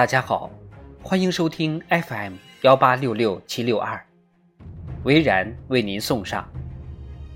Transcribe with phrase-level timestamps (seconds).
[0.00, 0.50] 大家好，
[1.02, 4.02] 欢迎收听 FM 幺八六六七六二，
[5.04, 6.50] 维然为您送上：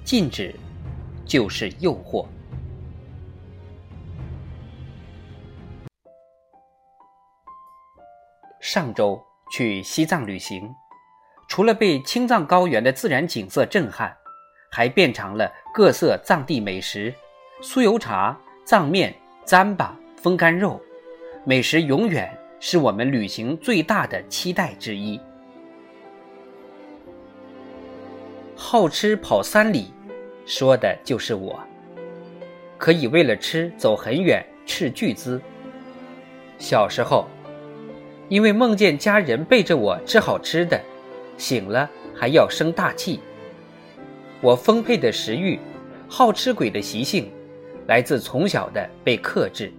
[0.02, 0.54] 禁止
[1.26, 2.26] 就是诱惑。
[8.60, 9.22] 上周
[9.52, 10.66] 去西藏旅行，
[11.46, 14.16] 除了被青藏高原的自然景色震撼，
[14.72, 17.14] 还遍尝了各色藏地美食，
[17.60, 18.34] 酥油茶、
[18.64, 20.80] 藏面、糌粑、风干肉，
[21.44, 22.34] 美食永远
[22.66, 25.20] 是我们旅行最大的期待之一。
[28.56, 29.92] 好吃跑三里，
[30.46, 31.60] 说的就是我。
[32.78, 35.38] 可以为了吃走很远，斥巨资。
[36.58, 37.28] 小时候。
[38.30, 40.80] 因为梦见家人背着我吃好吃的，
[41.36, 43.20] 醒了还要生大气。
[44.40, 45.60] 我丰沛的食欲、
[46.08, 47.30] 好吃鬼的习性，
[47.86, 49.70] 来自从小的被克制。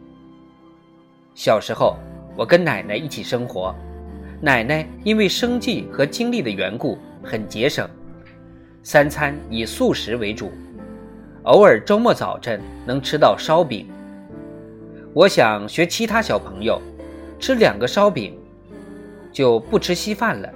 [1.33, 1.97] 小时候，
[2.35, 3.73] 我跟奶奶一起生活，
[4.41, 7.89] 奶奶因为生计和精力的缘故很节省，
[8.83, 10.51] 三餐以素食为主，
[11.43, 13.87] 偶尔周末早晨能吃到烧饼。
[15.13, 16.81] 我想学其他小朋友。
[17.37, 18.33] 吃两个烧饼，
[19.29, 20.49] 就不吃稀饭了。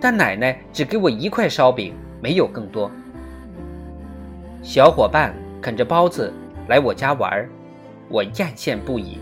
[0.00, 2.88] 但奶奶只给我一块烧饼，没有更多。
[4.62, 6.32] 小伙伴啃着包子
[6.68, 7.46] 来我家玩，
[8.08, 9.18] 我艳羡不已，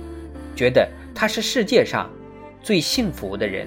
[0.55, 0.87] 觉得
[1.19, 2.11] 他是世界上
[2.63, 3.67] 最幸福的人。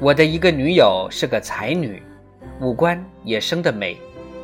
[0.00, 2.02] 我的一个女友是个才女，
[2.60, 3.96] 五官也生得美，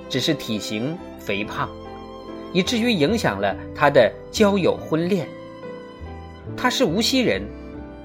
[0.09, 1.69] 只是体型肥胖。
[2.53, 5.27] 以至于影响了她的交友婚恋。
[6.57, 7.43] 她是无锡人，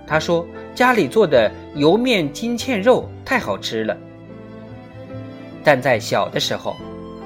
[0.07, 3.95] 她说家里做的油面金嵌肉太好吃了。
[5.63, 6.75] 但在小的时候，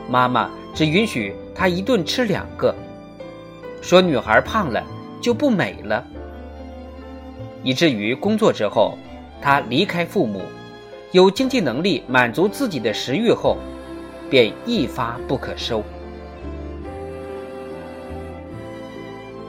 [0.09, 2.75] 妈妈只允许他一顿吃两个，
[3.83, 4.81] 说女孩胖了
[5.21, 6.03] 就不美了。
[7.63, 8.97] 以至于工作之后，
[9.41, 10.41] 他离开父母，
[11.11, 13.57] 有经济能力满足自己的食欲后，
[14.29, 15.83] 便一发不可收。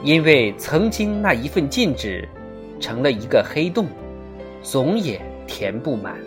[0.03, 2.27] 因为曾经那一份禁止，
[2.79, 3.87] 成了一个黑洞，
[4.61, 6.17] 总也填不满。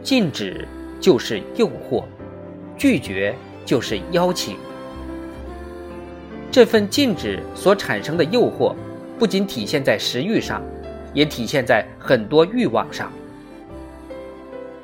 [0.00, 0.66] 禁止
[1.00, 2.04] 就是诱惑，
[2.76, 4.56] 拒绝就是邀请。
[6.50, 8.74] 这份禁止所产生的诱惑，
[9.18, 10.62] 不仅体现在食欲上，
[11.14, 13.10] 也体现在很多欲望上。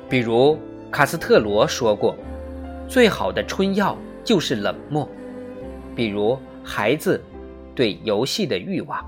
[0.09, 0.57] 比如
[0.91, 2.15] 卡斯特罗说过
[2.89, 5.09] ：“最好的春药。”就是冷漠，
[5.95, 7.19] 比如孩子
[7.73, 9.03] 对游戏的欲望。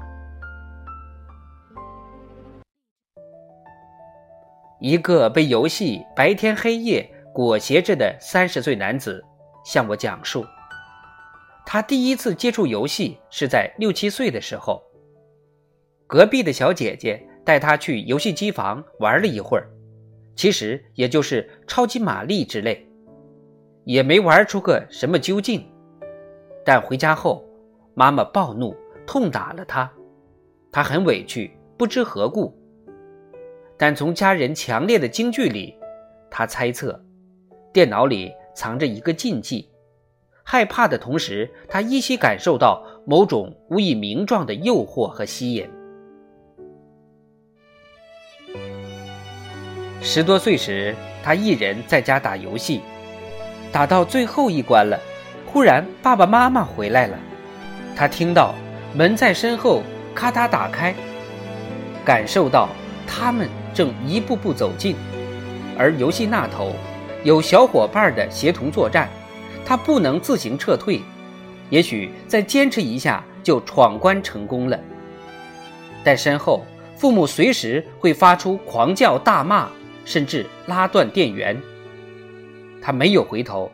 [4.80, 9.24] 一个被游戏白天黑夜裹挟着的三十岁男子
[9.64, 10.46] 向我讲述，
[11.66, 14.82] 他第一次接触游戏是在六七岁的时候，
[16.08, 19.70] 隔壁的小姐姐带他去游戏机房玩了一会儿，
[20.36, 22.88] 其实也就是超级玛丽之类。
[23.84, 25.66] 也没玩出个什么究竟，
[26.64, 27.44] 但回家后，
[27.96, 28.76] 妈妈暴怒，
[29.08, 29.92] 痛打了他，
[30.72, 32.56] 他很委屈，不知何故。
[33.76, 35.76] 但从家人强烈的惊惧里，
[36.30, 37.04] 他猜测，
[37.74, 39.70] 电脑里藏着一个禁忌。
[40.44, 45.70] 害怕的同时，他依稀感受到某种无以名状的诱惑和吸引。
[50.02, 52.82] 十多岁时，他一人在家打游戏。
[53.72, 55.00] 打到最后一关了，
[55.46, 57.18] 忽然爸爸妈妈回来了，
[57.96, 58.54] 他听到
[58.94, 59.82] 门在身后
[60.14, 60.94] 咔嗒打开，
[62.04, 62.68] 感受到
[63.08, 64.98] 他们正一步步走近，
[65.78, 66.74] 而游戏那头
[67.24, 69.10] 有小伙伴的协同作战，
[69.66, 71.02] 他不能自行撤退，
[71.70, 74.80] 也许再坚持一下就闯关成功了，
[76.04, 76.66] 但身后
[76.98, 79.70] 父母随时会发出狂叫大骂，
[80.04, 81.62] 甚至拉断电源。
[82.82, 83.72] 他没有回头，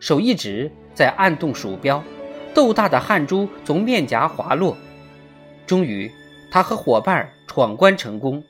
[0.00, 2.02] 手一直在按动鼠标，
[2.54, 4.74] 豆大的汗珠从面颊滑落。
[5.66, 6.10] 终于，
[6.50, 8.42] 他和伙伴闯关成功，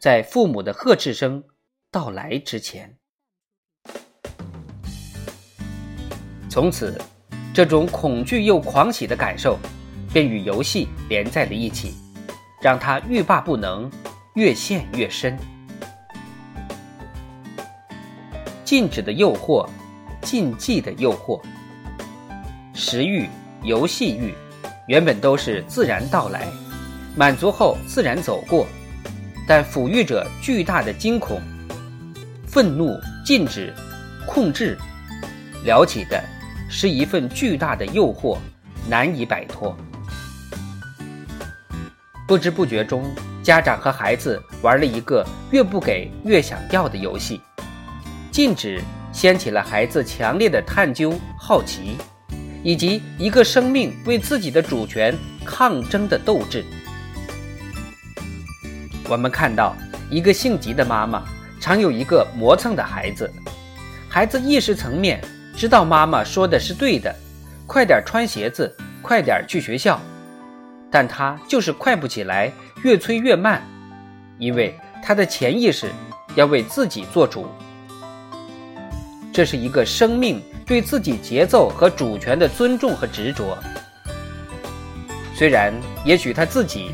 [0.00, 1.44] 在父母的呵斥声
[1.90, 2.96] 到来之前。
[6.56, 6.98] 从此，
[7.52, 9.58] 这种恐惧又狂喜的感受，
[10.10, 11.92] 便与游戏连在了一起，
[12.62, 13.90] 让他欲罢不能，
[14.36, 15.38] 越陷越深。
[18.64, 19.68] 禁止的诱惑，
[20.22, 21.38] 禁忌的诱惑。
[22.72, 23.28] 食欲、
[23.62, 24.32] 游戏欲，
[24.88, 26.48] 原本都是自然到来，
[27.14, 28.66] 满足后自然走过，
[29.46, 31.38] 但抚育着巨大的惊恐、
[32.46, 33.74] 愤怒、禁止、
[34.26, 34.78] 控制，
[35.62, 36.18] 撩起的
[36.78, 38.36] 是一份巨大的诱惑，
[38.86, 39.74] 难以摆脱。
[42.28, 43.10] 不知不觉中，
[43.42, 47.40] 家长和孩子玩了一个越不给越想要的游戏。
[48.30, 48.78] 禁止
[49.10, 51.96] 掀起了孩子强烈的探究、好奇，
[52.62, 56.62] 以及一个生命为自己的主权抗争的斗志。
[59.08, 59.74] 我们看到，
[60.10, 61.24] 一个性急的妈妈
[61.58, 63.32] 常有一个磨蹭的孩子。
[64.10, 65.22] 孩子意识层面
[65.56, 67.14] 知道妈妈说的是对的，
[67.66, 68.70] 快点穿鞋子，
[69.00, 69.98] 快点去学校，
[70.90, 72.52] 但他就是快不起来，
[72.84, 73.66] 越催越慢，
[74.38, 75.90] 因为他的潜意识
[76.34, 77.46] 要为自己做主。
[79.32, 83.56] 这是一个生命对自己节奏和主权的尊重和执着，
[85.34, 85.72] 虽然
[86.04, 86.90] 也许他自己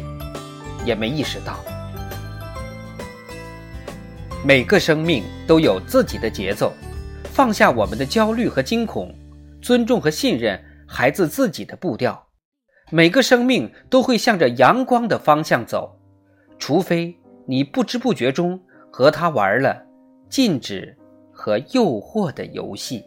[0.84, 1.58] 也没意识到。
[4.44, 6.72] 每个生命都有自己的节奏，
[7.32, 9.10] 放下我们的焦虑和惊恐，
[9.62, 12.28] 尊重和信任孩子自己的步调。
[12.90, 15.98] 每个生命都会向着阳光的方向走，
[16.58, 19.82] 除非你不知不觉中和他玩了
[20.28, 20.94] 禁止
[21.32, 23.02] 和诱惑的游戏。